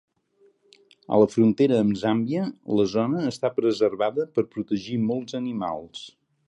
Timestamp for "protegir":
4.57-5.01